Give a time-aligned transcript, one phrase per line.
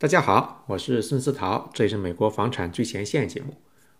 [0.00, 3.52] 大家好，我是孙思桃，这里是美国房产最前线节目。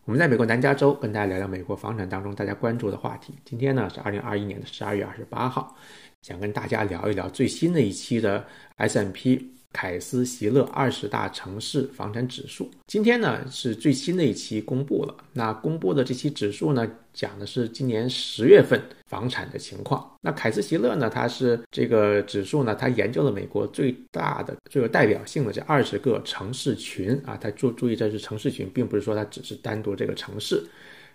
[0.05, 3.35] 我们在美国南加州跟大家聊聊美国房产当中大家关注的话题。
[3.45, 5.77] 今天呢是二零二一年的十二月二十八号，
[6.23, 8.47] 想跟大家聊一聊最新的一期的
[8.77, 9.45] SMP。
[9.73, 15.15] 凯斯席勒二十大城市房产指数，今天呢是最新的一期公布了。
[15.35, 20.11] 那公布的这期指数呢，讲的是今年十月份房产的情况。
[20.23, 27.37] 那凯斯席勒呢，它是这个指数呢，它研究了美国最大的、最有代表性的这二十个城市群啊。
[27.41, 30.65] 它注注意这是城市群，并不是说它只是单独这个城市，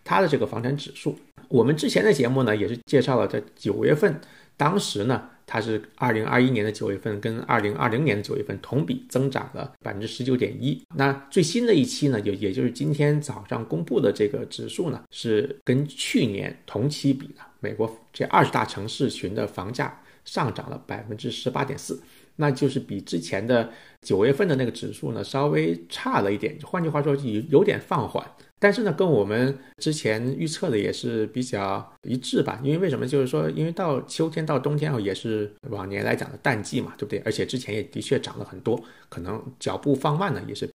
[0.03, 1.17] 它的这个房产指数。
[1.49, 4.21] 我们之前的节目呢，也是介绍了在九月份，
[4.55, 5.29] 当时呢。
[5.45, 10.81] 它是二零二一年的九月份跟二零二零年的九月份同比增长了百分之十九点一。
[10.95, 22.01] 那最新的一期呢，也也就是今天早上公布的这个指数呢，是跟去年同期比的，美国这二十大城市群的房价上涨了百分之十八点四，
[22.35, 23.69] 那就是比之前的
[24.01, 26.57] 九月份的那个指数呢稍微差了一点。
[26.63, 28.25] 换句话说，有有点放缓。
[28.63, 32.57] 但是呢，跟我们之前预测的也是比较一致吧。
[32.63, 33.05] 因为为什么？
[33.05, 37.21] 就是说，因为到秋天到冬天后，也是往年来讲的淡季嘛，对不对？
[37.25, 40.69] 而且之前也的确涨了很多，可能脚步放慢了，也是。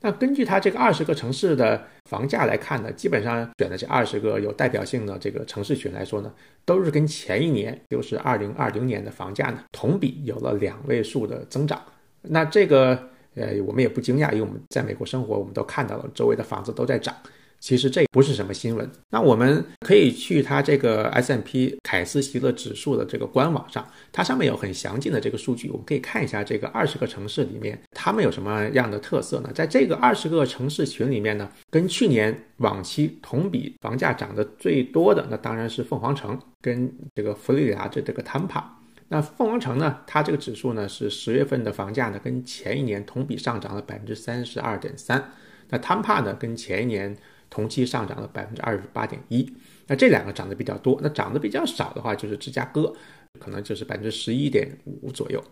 [0.00, 6.32] 那根据它这个二十个城市的房价来看呢，基本上选的这二十个有代表性的这个城市群来说呢，
[6.64, 11.82] 都是跟前一年，就是二零二零年的房价呢同比有了两位数的增长。
[12.22, 13.10] 那这个。
[13.38, 17.14] 呃，我们也不惊讶，因为我们在美国生活，我们都看到了周围的房子都在涨。
[17.60, 18.88] 其实这不是什么新闻。
[19.10, 29.50] 那我们可以去它这个 S M P 凯斯席勒指数的这个官网上，它上面有很详尽的这个数据，我们可以看一下这个二十个城市里面，它们有什么样的特色呢？
[29.52, 38.77] 在这个二十个城市群里面呢，跟去年往期同比房价涨得最多的，那当然是凤凰城跟这个佛罗里达这这个坦帕。
[39.10, 40.00] 那凤凰城呢？
[40.06, 45.32] 它这个指数呢是十月份的房价呢，跟前一年同比上涨了百分之三十二点三。
[45.70, 47.16] 那坦帕呢，跟前一年
[47.48, 49.50] 同期上涨了百分之二十八点一。
[49.86, 52.92] 那这两个涨得比较多，那涨得比较少的话就是芝加哥，
[53.40, 55.42] 可能就是百分之十一点五左右。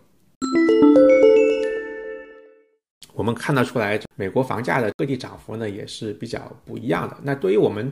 [3.15, 7.17] 我们看得出来，美国房价的各地涨幅呢也是比较不一样的。
[7.23, 7.91] 那对于我们，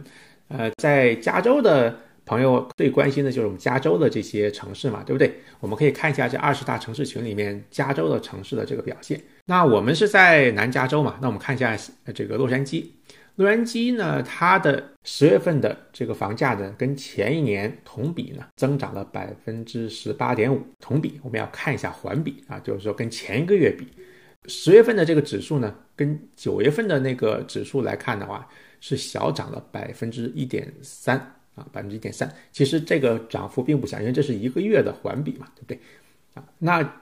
[0.49, 1.97] 呃，在加州的。
[2.25, 5.33] 朋友最关心的就是我们加州的这些城市嘛，对不对？
[5.59, 9.21] 我们可以看一下这二十大城市群里面加州的城市的这个表现。
[9.45, 11.17] 那我们是在南加州嘛？
[11.21, 11.77] 那我们看一下
[12.13, 12.85] 这个洛杉矶。
[13.35, 20.61] 洛杉矶呢，它的十月份的这个房价呢，跟前一年同比呢增长了百分之十八点五。
[20.79, 23.87] 同比我们要看一下环比啊，就是说跟前一个月比，
[24.47, 28.47] 十月份的这个指数呢，跟九月份的那个指数来看的话，
[28.79, 31.19] 是小涨了百分之一点三。
[31.55, 35.79] 啊，百分之一点三，其实这个涨幅并不小，因为这是一个月的环比嘛，对不对？
[36.33, 37.01] 啊，那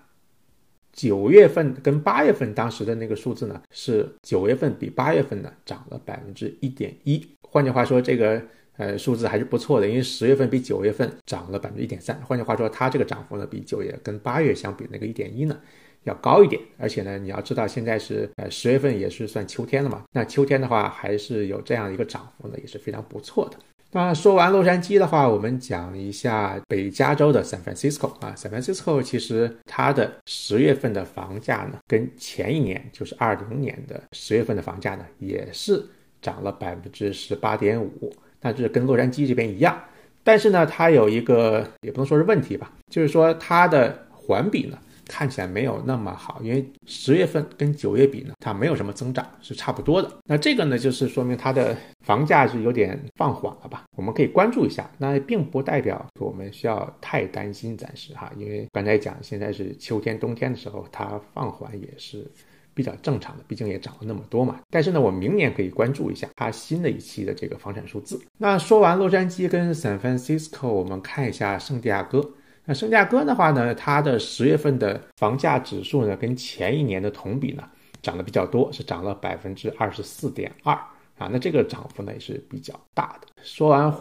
[0.92, 7.28] 九月份跟八月份当时的那个数字呢，是九月份比八月份呢涨了百分之一点一。
[7.42, 8.40] 换句话说，这个
[8.78, 12.16] 呃数字还是不错的，因为十月份比九月份涨了百分之一点三。
[12.22, 15.60] 换句话说，它这个涨幅呢，比九月跟八月相比那个一点一呢
[16.04, 16.62] 要高一点。
[16.78, 23.58] 而且呢，你要知道现在是呃十月份也是算秋天了嘛，那秋天的话还是有这样一个涨幅呢，也是非常不错的。
[23.96, 35.86] 那说完洛杉矶的话，我们讲一下北加州的 San Francisco 啊，San Francisco 其实它的十月份的房价呢，跟前一年就是二零年的十月份的房价呢，也是
[36.24, 38.12] 涨了百分之十八点五，
[38.42, 39.80] 那就是跟洛杉矶这边一样。
[40.24, 44.78] 但是呢，它有一个也不能说是问题吧，就是说它的环比呢。
[45.06, 50.12] 看起来没有那么好，因为十月份跟九月比呢，它没有什么增长，是差不多的。
[50.26, 51.76] 那这个呢，就是说明它的
[52.06, 53.84] 房价是有点放缓了吧？
[53.96, 54.90] 我们可以关注一下。
[54.98, 62.26] 那并不代表我们需要太担心，暂时哈，因为刚才讲现在是秋天、冬天的时候，它放缓也是
[62.74, 64.60] 比较正常的，毕竟也涨了那么多嘛。
[64.70, 68.20] 但是呢，我明年可以关注一下它新的一期的这个房产数字。
[68.38, 72.28] 那说完洛杉矶跟 San Francisco，我们看一下圣地亚哥。
[72.66, 77.64] 那圣地哥的话呢，它的十月份的房价指数呢，跟前一年的同比呢，
[78.02, 80.74] 涨得比较多，是涨了百分之二十四点二
[81.18, 81.30] 啊。
[81.32, 83.28] 那这个涨幅呢也是比较大的。
[83.42, 83.94] 说完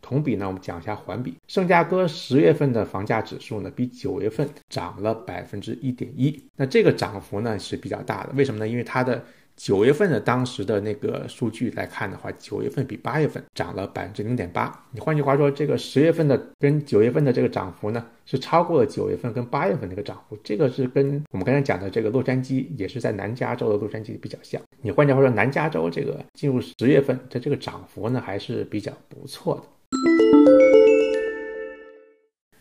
[0.00, 1.34] 同比呢，我们讲一下环比。
[1.46, 6.42] 圣地哥十月份的房价指数呢，比九月份涨了百分之一点一。
[6.56, 8.68] 那这个涨幅呢是比较大的，为什么呢？
[8.68, 9.22] 因为它的
[9.56, 14.72] 九月份的当时的那个数据来看的话，九月份比八月份涨了百分之零点八。
[14.92, 20.36] 你换句话说，这个十月份的跟九月份的这个涨幅呢，是超过了九月份跟八月份那个涨幅。
[20.44, 24.60] 这个是跟我们刚才讲的这个洛杉矶，也是在南加州的洛杉矶比较像。
[24.82, 30.85] 你换句话说，南加州这个进入十月份的这个涨幅呢，还是比较不错的。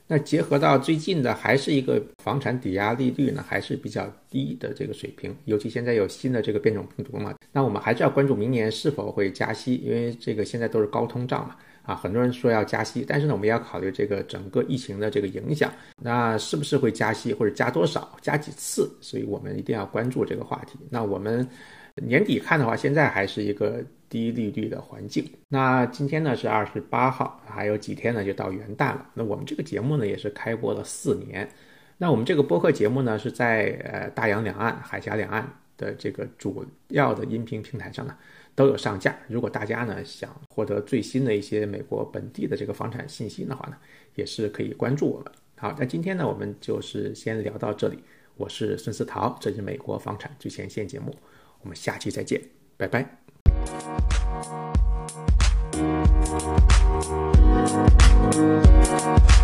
[0.08, 5.36] 那结合到最近的，还是一个房产抵押利率呢，还是比较低的这个水平。
[5.46, 11.56] 尤其现在有新的这个变种病毒嘛，那我们还是要关注明年是否会加息，因为这个现在都是高通胀嘛。
[11.82, 15.72] 啊，很多人说要加息，但是呢，我们要考虑这个整个疫情的这个影响，
[16.02, 18.92] 那是不是会加息，或者加多少，加几次？
[19.02, 20.80] 所以我们一定要关注这个话题。
[20.90, 21.48] 那我们
[21.96, 23.84] 年底看的话，现在还是一个
[24.16, 25.30] 低利率的环境。
[25.50, 29.06] 那今天呢是二十八号，还有几天呢就到元旦了。
[29.14, 31.46] 那我们这个节目呢也是开播了四年。
[31.98, 35.46] 那我们这个播客节目呢是在呃大洋两岸、海峡两岸
[35.76, 38.16] 的这个主要的音频平台上呢。
[38.58, 39.14] 都有上架。
[39.28, 43.76] 如果大家呢想获得最新的一些美国本地的这个房产信息的话呢，
[44.16, 45.30] 也是可以关注我们。
[45.58, 48.00] 好，那今天呢我们就是先聊到这里。
[48.38, 51.14] 我是孙思桃，这是美国房产最前线节目，
[51.64, 52.42] 我们下期再见，
[52.78, 53.25] 拜拜。
[56.38, 56.80] Thank
[59.30, 59.35] you.